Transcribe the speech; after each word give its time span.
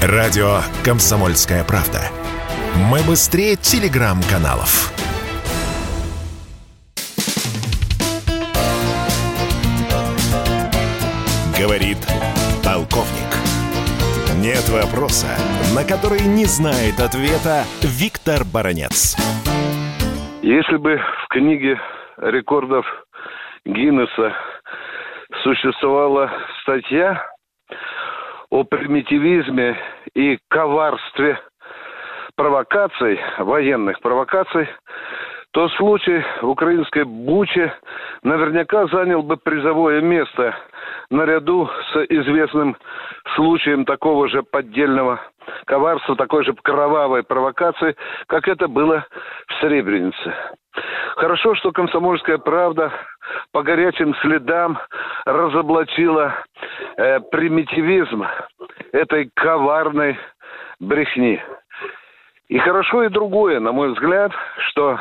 Радио 0.00 0.60
«Комсомольская 0.84 1.64
правда». 1.64 1.98
Мы 2.88 3.00
быстрее 3.02 3.56
телеграм-каналов. 3.56 4.94
Говорит 11.58 11.98
полковник. 12.64 13.26
Нет 14.36 14.68
вопроса, 14.68 15.26
на 15.74 15.82
который 15.82 16.20
не 16.20 16.44
знает 16.44 17.00
ответа 17.00 17.64
Виктор 17.82 18.44
Баранец. 18.44 19.16
Если 20.42 20.76
бы 20.76 20.96
в 20.98 21.28
книге 21.28 21.76
рекордов 22.18 22.86
Гиннесса 23.64 24.32
существовала 25.42 26.30
статья 26.62 27.20
о 28.50 28.64
примитивизме 28.64 29.76
и 30.14 30.38
коварстве 30.48 31.38
провокаций, 32.36 33.20
военных 33.38 34.00
провокаций, 34.00 34.68
то 35.52 35.68
случай 35.70 36.24
в 36.40 36.48
украинской 36.48 37.04
Буче 37.04 37.72
наверняка 38.22 38.86
занял 38.86 39.22
бы 39.22 39.36
призовое 39.36 40.00
место 40.00 40.54
наряду 41.10 41.68
с 41.92 41.96
известным 42.08 42.76
случаем 43.34 43.84
такого 43.84 44.28
же 44.28 44.42
поддельного 44.42 45.20
коварства, 45.66 46.16
такой 46.16 46.44
же 46.44 46.52
кровавой 46.54 47.22
провокации, 47.22 47.96
как 48.26 48.46
это 48.48 48.68
было 48.68 49.06
в 49.48 49.60
Сребренице. 49.60 50.34
Хорошо, 51.16 51.54
что 51.56 51.72
комсомольская 51.72 52.38
правда 52.38 52.92
по 53.52 53.62
горячим 53.62 54.14
следам 54.16 54.78
разоблачила 55.24 56.34
э, 56.98 57.20
примитивизм 57.30 58.24
этой 58.92 59.30
коварной 59.34 60.18
брехни. 60.80 61.40
И 62.48 62.58
хорошо 62.58 63.04
и 63.04 63.08
другое, 63.08 63.60
на 63.60 63.72
мой 63.72 63.92
взгляд, 63.92 64.32
что 64.68 65.00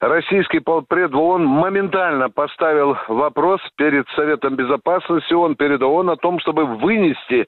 российский 0.00 0.60
полпред 0.60 1.14
ООН 1.14 1.44
моментально 1.44 2.28
поставил 2.28 2.96
вопрос 3.08 3.60
перед 3.76 4.06
Советом 4.10 4.56
Безопасности 4.56 5.32
ООН, 5.32 5.56
перед 5.56 5.82
ООН 5.82 6.10
о 6.10 6.16
том, 6.16 6.38
чтобы 6.40 6.66
вынести 6.66 7.46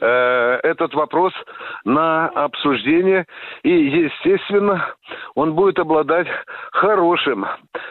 э, 0.00 0.60
этот 0.64 0.94
вопрос 0.94 1.32
на 1.84 2.26
обсуждение. 2.28 3.26
И, 3.62 3.70
естественно, 3.70 4.94
он 5.36 5.54
будет 5.54 5.78
обладать 5.78 6.26
хорошим, 6.72 7.46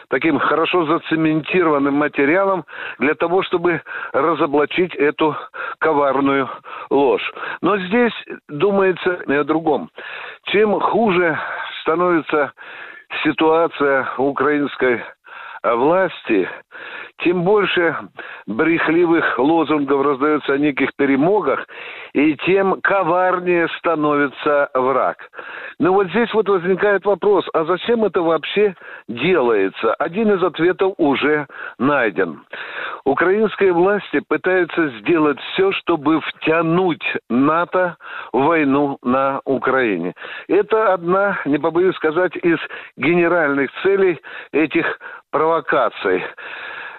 таким 0.08 0.38
хорошо 0.38 0.84
зацементированным 0.86 1.94
материалом 1.94 2.64
для 2.98 3.14
того, 3.14 3.42
чтобы 3.42 3.82
разоблачить 4.12 4.94
эту 4.94 5.36
коварную 5.78 6.48
ложь. 6.90 7.32
Но 7.60 7.78
здесь 7.78 8.12
думается 8.48 9.20
о 9.26 9.44
другом. 9.44 9.90
Чем 10.46 10.78
хуже 10.80 11.38
становится 11.82 12.52
ситуация 13.22 14.08
украинской 14.18 15.02
власти, 15.62 16.48
тем 17.18 17.42
больше 17.42 17.96
брехливых 18.46 19.38
лозунгов 19.38 20.04
раздается 20.04 20.52
о 20.52 20.58
неких 20.58 20.94
перемогах, 20.96 21.66
и 22.12 22.36
тем 22.46 22.80
коварнее 22.82 23.68
становится 23.78 24.70
враг. 24.74 25.16
Но 25.78 25.92
вот 25.92 26.08
здесь 26.08 26.32
вот 26.34 26.48
возникает 26.48 27.04
вопрос, 27.04 27.46
а 27.52 27.64
зачем 27.64 28.04
это 28.04 28.22
вообще 28.22 28.74
делается? 29.08 29.94
Один 29.94 30.32
из 30.32 30.42
ответов 30.42 30.94
уже 30.98 31.46
найден. 31.78 32.42
Украинские 33.04 33.72
власти 33.72 34.20
пытаются 34.26 34.88
сделать 34.98 35.38
все, 35.52 35.72
чтобы 35.72 36.20
втянуть 36.20 37.04
НАТО 37.30 37.96
в 38.32 38.42
войну 38.42 38.98
на 39.02 39.40
Украине. 39.44 40.14
Это 40.48 40.92
одна, 40.92 41.38
не 41.44 41.58
побоюсь 41.58 41.94
сказать, 41.96 42.34
из 42.36 42.58
генеральных 42.96 43.70
целей 43.82 44.18
этих 44.52 44.98
провокаций. 45.30 46.24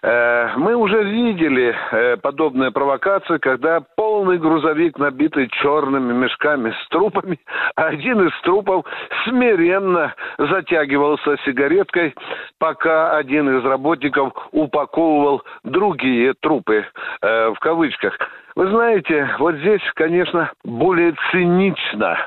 Э, 0.03 0.51
мы 0.57 0.75
уже 0.75 1.03
видели 1.03 1.75
э, 1.91 2.17
подобные 2.17 2.71
провокации, 2.71 3.37
когда 3.37 3.81
полный 3.95 4.37
грузовик, 4.37 4.97
набитый 4.99 5.49
черными 5.61 6.13
мешками 6.13 6.71
с 6.71 6.89
трупами, 6.89 7.39
один 7.75 8.27
из 8.27 8.41
трупов 8.41 8.85
смиренно 9.25 10.13
затягивался 10.37 11.37
сигареткой, 11.45 12.13
пока 12.59 13.17
один 13.17 13.57
из 13.57 13.65
работников 13.65 14.33
упаковывал 14.51 15.43
другие 15.63 16.33
трупы, 16.41 16.85
э, 17.21 17.49
в 17.49 17.59
кавычках. 17.59 18.17
Вы 18.57 18.71
знаете, 18.71 19.29
вот 19.37 19.53
здесь, 19.57 19.83
конечно, 19.93 20.51
более 20.63 21.13
цинично. 21.31 22.17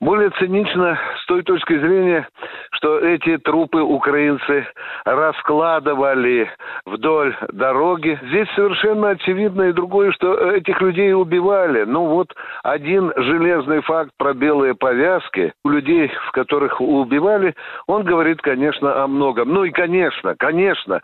Более 0.00 0.30
цинично 0.38 0.96
той 1.30 1.44
точки 1.44 1.78
зрения, 1.78 2.26
что 2.72 2.98
эти 2.98 3.38
трупы 3.38 3.80
украинцы 3.80 4.66
раскладывали 5.04 6.50
вдоль 6.86 7.36
дороги. 7.52 8.18
Здесь 8.24 8.48
совершенно 8.56 9.10
очевидно 9.10 9.62
и 9.68 9.72
другое, 9.72 10.10
что 10.10 10.34
этих 10.50 10.80
людей 10.80 11.14
убивали. 11.14 11.84
Ну 11.84 12.06
вот 12.06 12.34
один 12.64 13.12
железный 13.16 13.80
факт 13.82 14.10
про 14.18 14.34
белые 14.34 14.74
повязки 14.74 15.52
у 15.64 15.68
людей, 15.68 16.10
в 16.26 16.32
которых 16.32 16.80
убивали, 16.80 17.54
он 17.86 18.02
говорит, 18.02 18.42
конечно, 18.42 19.04
о 19.04 19.06
многом. 19.06 19.50
Ну 19.52 19.62
и, 19.62 19.70
конечно, 19.70 20.34
конечно, 20.36 21.00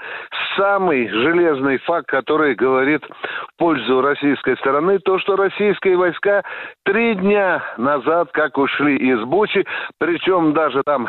самый 0.56 1.08
железный 1.08 1.78
факт, 1.78 2.08
который 2.08 2.56
говорит 2.56 3.04
в 3.04 3.58
пользу 3.58 4.00
российской 4.00 4.56
стороны, 4.56 4.98
то, 4.98 5.20
что 5.20 5.36
российские 5.36 5.96
войска 5.96 6.42
три 6.84 7.14
дня 7.14 7.62
назад 7.76 8.30
как 8.32 8.58
ушли 8.58 8.96
из 8.96 9.22
Бучи, 9.22 9.64
причем 10.16 10.54
даже 10.54 10.82
там 10.84 11.08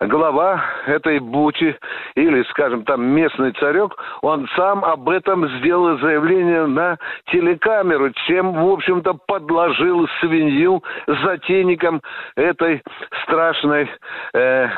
глава 0.00 0.64
этой 0.86 1.18
Бучи 1.18 1.76
или, 2.14 2.42
скажем, 2.44 2.84
там 2.84 3.04
местный 3.04 3.52
царек, 3.52 3.94
он 4.22 4.48
сам 4.56 4.86
об 4.86 5.10
этом 5.10 5.46
сделал 5.58 5.98
заявление 5.98 6.66
на 6.66 6.96
телекамеру, 7.26 8.10
чем, 8.26 8.54
в 8.54 8.72
общем-то, 8.72 9.18
подложил 9.26 10.08
свинью 10.20 10.82
затейникам 11.06 12.00
этой 12.36 12.82
страшной 13.24 13.90
э, 14.32 14.68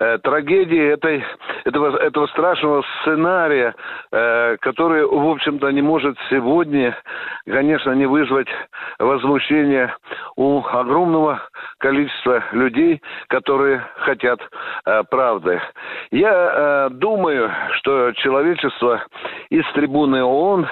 э, 0.00 0.18
трагедии, 0.18 0.92
этой, 0.92 1.24
этого, 1.64 1.96
этого 1.98 2.26
страшного 2.28 2.82
сценария, 3.00 3.76
э, 4.10 4.56
который, 4.60 5.06
в 5.06 5.28
общем-то, 5.28 5.70
не 5.70 5.82
может 5.82 6.16
сегодня, 6.30 6.96
конечно, 7.44 7.92
не 7.92 8.06
вызвать 8.06 8.48
возмущение 8.98 9.94
у 10.34 10.64
огромного 10.66 11.40
количества 11.80 12.44
людей, 12.52 13.02
которые 13.28 13.82
хотят 13.96 14.40
э, 14.84 15.02
правды. 15.10 15.60
Я 16.12 16.30
э, 16.32 16.88
думаю, 16.92 17.50
что 17.78 18.12
человечество 18.12 19.02
из 19.48 19.64
трибуны 19.72 20.22
ООН, 20.22 20.68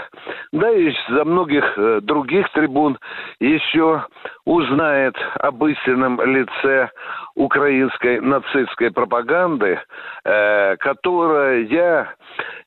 да 0.52 0.70
и 0.70 0.92
за 1.08 1.24
многих 1.24 1.64
э, 1.76 2.00
других 2.02 2.48
трибун 2.52 2.98
еще 3.40 4.04
узнает 4.44 5.16
об 5.40 5.64
истинном 5.64 6.20
лице 6.20 6.90
украинской 7.34 8.20
нацистской 8.20 8.90
пропаганды, 8.90 9.80
э, 10.24 10.76
которая 10.76 11.62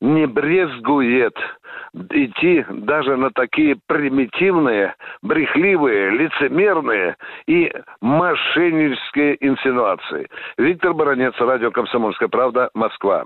не 0.00 0.26
брезгует 0.26 1.36
идти 1.94 2.64
даже 2.68 3.16
на 3.16 3.30
такие 3.30 3.76
примитивные, 3.86 4.94
брехливые, 5.22 6.10
лицемерные 6.10 7.16
и 7.46 7.72
мошеннические 8.00 9.36
инсинуации. 9.46 10.28
Виктор 10.58 10.94
Баранец, 10.94 11.34
радио 11.38 11.70
«Комсомольская 11.70 12.28
правда», 12.28 12.70
Москва. 12.74 13.24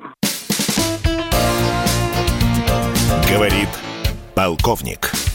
Говорит 3.31 3.69
полковник. 4.35 5.26